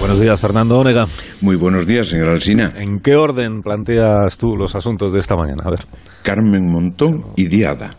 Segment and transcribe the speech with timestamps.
[0.00, 1.06] Buenos días, Fernando Onega.
[1.42, 2.72] Muy buenos días, señora Alsina.
[2.76, 5.62] ¿En qué orden planteas tú los asuntos de esta mañana?
[5.66, 5.86] A ver.
[6.22, 7.90] Carmen Montón y Diada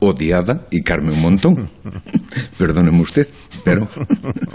[0.00, 1.68] odiada y Carmen montón.
[2.58, 3.28] Perdóneme usted,
[3.64, 3.88] pero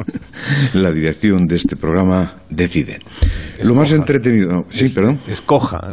[0.74, 3.00] la dirección de este programa decide.
[3.64, 4.66] Lo más entretenido.
[4.70, 5.20] Sí, perdón.
[5.28, 5.92] Es coja.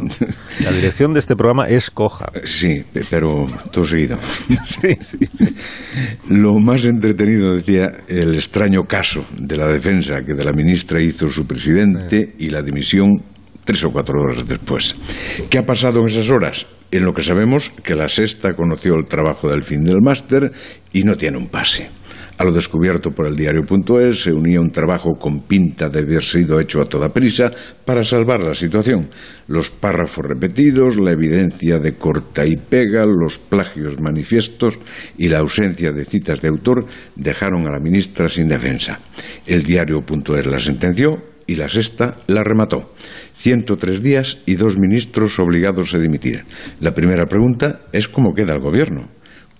[0.63, 2.31] La dirección de este programa es coja.
[2.43, 4.17] Sí, pero todo seguido.
[4.63, 5.17] Sí, sí,
[6.29, 11.29] Lo más entretenido, decía, el extraño caso de la defensa que de la ministra hizo
[11.29, 13.21] su presidente y la dimisión
[13.63, 14.95] tres o cuatro horas después.
[15.49, 16.65] ¿Qué ha pasado en esas horas?
[16.91, 20.51] En lo que sabemos que la sexta conoció el trabajo del fin del máster
[20.91, 21.89] y no tiene un pase.
[22.35, 26.59] A lo descubierto por el diario.es se unía un trabajo con pinta de haber sido
[26.59, 27.51] hecho a toda prisa
[27.85, 29.07] para salvar la situación.
[29.47, 34.79] Los párrafos repetidos, la evidencia de corta y pega, los plagios manifiestos
[35.15, 38.99] y la ausencia de citas de autor dejaron a la ministra sin defensa.
[39.45, 42.93] El diario.es la sentenció y la sexta la remató.
[43.33, 46.45] 103 días y dos ministros obligados a dimitir.
[46.79, 49.07] La primera pregunta es cómo queda el gobierno.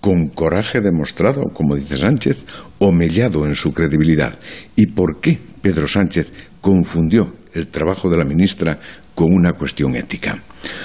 [0.04, 2.44] ¿Con coraje demostrado, como dice Sánchez,
[2.78, 4.38] o mellado en su credibilidad?
[4.76, 8.78] ¿Y por qué Pedro Sánchez confundió el trabajo de la ministra
[9.14, 10.36] con una cuestión ética?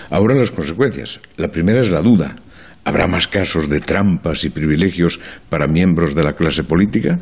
[0.10, 1.20] Ahora las consecuencias.
[1.36, 2.34] La primera es la duda.
[2.90, 7.20] ¿Habrá más casos de trampas y privilegios para miembros de la clase política?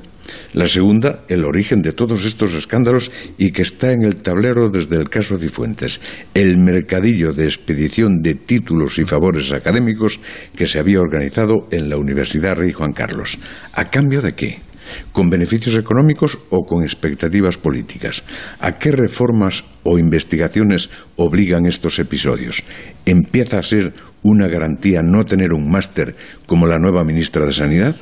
[0.54, 4.96] La segunda, el origen de todos estos escándalos y que está en el tablero desde
[4.96, 6.00] el caso Cifuentes,
[6.34, 10.22] el mercadillo de expedición de títulos y favores académicos
[10.56, 13.38] que se había organizado en la Universidad Rey Juan Carlos.
[13.74, 14.67] ¿A cambio de qué?
[15.12, 18.24] ¿Con beneficios económicos o con expectativas políticas?
[18.60, 22.64] ¿A qué reformas o investigaciones obligan estos episodios?
[23.06, 27.96] ¿Empieza a ser una garantía no tener un máster como la nueva ministra de Sanidad?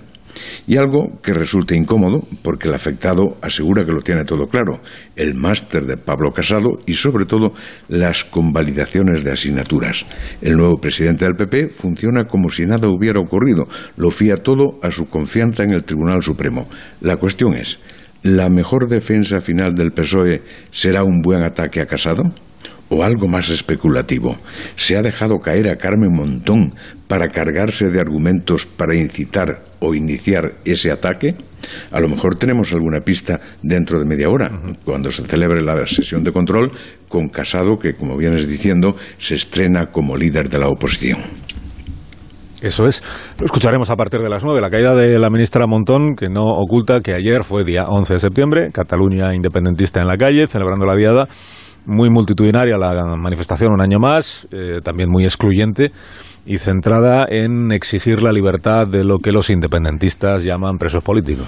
[0.67, 4.79] Y algo que resulta incómodo, porque el afectado asegura que lo tiene todo claro,
[5.15, 7.53] el máster de Pablo Casado y sobre todo
[7.87, 10.05] las convalidaciones de asignaturas.
[10.41, 13.67] El nuevo presidente del PP funciona como si nada hubiera ocurrido,
[13.97, 16.67] lo fía todo a su confianza en el Tribunal Supremo.
[17.01, 17.79] La cuestión es,
[18.23, 22.33] ¿la mejor defensa final del PSOE será un buen ataque a Casado?
[22.89, 24.35] O algo más especulativo.
[24.75, 26.73] Se ha dejado caer a Carmen Montón
[27.07, 31.35] para cargarse de argumentos para incitar o iniciar ese ataque.
[31.91, 34.49] A lo mejor tenemos alguna pista dentro de media hora,
[34.83, 36.71] cuando se celebre la sesión de control
[37.09, 41.19] con Casado, que, como vienes diciendo, se estrena como líder de la oposición.
[42.61, 43.03] Eso es.
[43.39, 44.61] Lo escucharemos a partir de las nueve.
[44.61, 48.19] La caída de la ministra Montón, que no oculta que ayer fue día 11 de
[48.19, 51.27] septiembre, Cataluña independentista en la calle, celebrando la diada
[51.85, 55.91] muy multitudinaria la manifestación un año más, eh, también muy excluyente
[56.45, 61.47] y centrada en exigir la libertad de lo que los independentistas llaman presos políticos.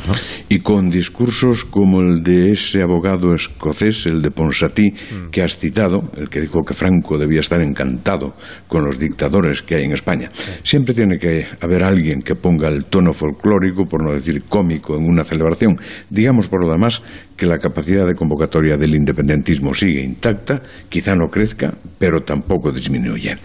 [0.50, 5.30] Y con discursos como el de ese abogado escocés, el de Ponsatí, mm.
[5.30, 8.34] que has citado, el que dijo que Franco debía estar encantado
[8.68, 10.31] con los dictadores que hay en España.
[10.64, 15.06] Siempre tiene que haber alguien que ponga el tono folclórico, por no decir cómico, en
[15.06, 15.78] una celebración.
[16.09, 17.04] Digamos, por lo demás,
[17.38, 23.38] que la capacidad de convocatoria del independentismo sigue intacta, quizá no crezca, pero tampoco disminuye.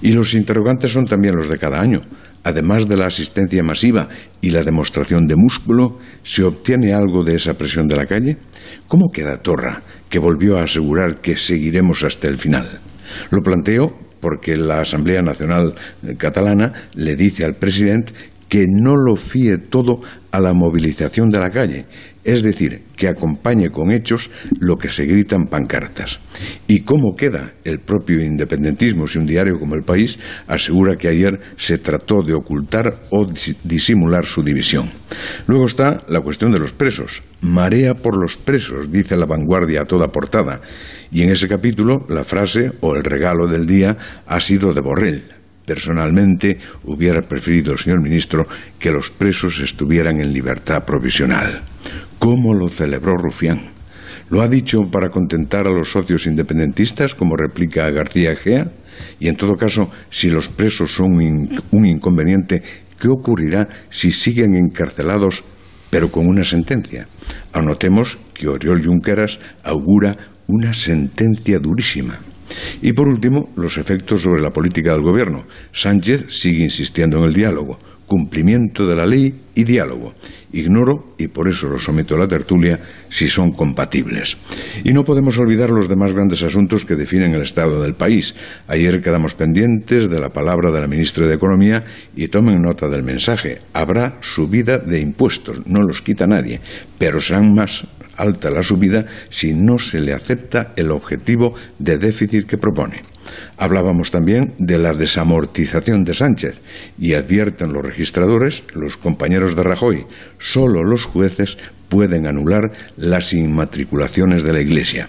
[0.00, 2.00] Y los interrogantes son también los de cada año.
[2.44, 4.08] Además de la asistencia masiva
[4.40, 8.38] y la demostración de músculo, ¿se obtiene algo de esa presión de la calle?
[8.88, 12.66] ¿Cómo queda Torra, que volvió a asegurar que seguiremos hasta el final?
[13.30, 15.74] Lo planteo porque la Asamblea Nacional
[16.18, 18.12] Catalana le dice al presidente
[18.50, 20.02] que no lo fíe todo
[20.32, 21.86] a la movilización de la calle,
[22.24, 24.28] es decir, que acompañe con hechos
[24.58, 26.18] lo que se gritan pancartas.
[26.66, 31.40] ¿Y cómo queda el propio independentismo si un diario como El País asegura que ayer
[31.56, 33.26] se trató de ocultar o
[33.64, 34.90] disimular su división?
[35.46, 37.22] Luego está la cuestión de los presos.
[37.40, 40.60] Marea por los presos, dice la vanguardia a toda portada.
[41.12, 43.96] Y en ese capítulo la frase o el regalo del día
[44.26, 45.39] ha sido de Borrell,
[45.70, 48.44] Personalmente hubiera preferido señor ministro
[48.76, 51.62] que los presos estuvieran en libertad provisional.
[52.18, 53.70] ¿Cómo lo celebró Rufián?
[54.30, 58.66] ¿Lo ha dicho para contentar a los socios independentistas, como replica García Egea?
[59.20, 61.12] Y en todo caso, si los presos son
[61.70, 62.64] un inconveniente,
[62.98, 65.44] ¿qué ocurrirá si siguen encarcelados
[65.88, 67.06] pero con una sentencia?
[67.52, 70.16] Anotemos que Oriol Junqueras augura
[70.48, 72.18] una sentencia durísima.
[72.82, 75.44] Y por último, los efectos sobre la política del gobierno.
[75.72, 80.14] Sánchez sigue insistiendo en el diálogo, cumplimiento de la ley y diálogo.
[80.52, 84.36] Ignoro, y por eso lo someto a la tertulia, si son compatibles.
[84.82, 88.34] Y no podemos olvidar los demás grandes asuntos que definen el estado del país.
[88.66, 91.84] Ayer quedamos pendientes de la palabra de la ministra de Economía
[92.16, 93.60] y tomen nota del mensaje.
[93.74, 96.60] Habrá subida de impuestos, no los quita nadie,
[96.98, 97.86] pero serán más
[98.20, 103.02] alta la subida si no se le acepta el objetivo de déficit que propone.
[103.56, 106.60] Hablábamos también de la desamortización de Sánchez
[106.98, 110.06] y advierten los registradores, los compañeros de Rajoy,
[110.38, 111.58] solo los jueces
[111.88, 115.08] pueden anular las inmatriculaciones de la Iglesia.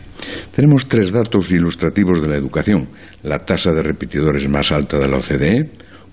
[0.53, 2.89] Tenemos tres datos ilustrativos de la educación.
[3.23, 5.69] La tasa de repetidores más alta de la OCDE,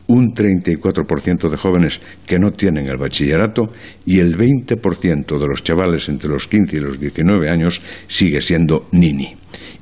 [0.08, 3.70] un 34% de jóvenes que no tienen el bachillerato
[4.04, 8.88] y el 20% de los chavales entre los 15 y los 19 años sigue siendo
[8.92, 9.36] nini.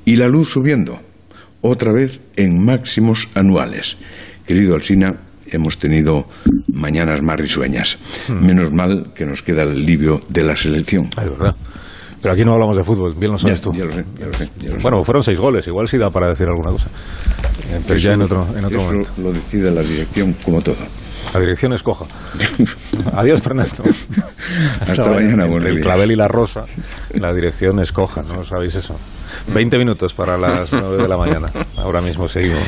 [0.04, 0.98] Y la luz subiendo,
[1.62, 3.96] otra vez en máximos anuales.
[4.46, 5.14] Querido Alsina,
[5.46, 6.26] hemos tenido
[6.72, 7.98] mañanas más risueñas.
[8.28, 8.44] Hmm.
[8.44, 11.06] Menos mal que nos queda el alivio de la selección.
[11.06, 11.54] Es verdad.
[12.20, 13.72] Pero aquí no hablamos de fútbol, bien lo sabes tú.
[13.72, 14.48] Ya lo sé, ya lo sé,
[14.82, 16.88] bueno, fueron seis goles, igual sí da para decir alguna cosa.
[17.70, 20.76] Eh, pero ya en otro, en otro eso lo decide la dirección como todo.
[21.34, 22.04] La dirección escoja.
[23.16, 23.82] Adiós, Fernando.
[24.80, 26.64] Hasta, mañana, El clavel y la rosa,
[27.14, 28.96] la dirección escoja, ¿no sabéis eso?
[29.52, 31.50] Veinte minutos para las nueve de la mañana.
[31.76, 32.62] Ahora mismo seguimos.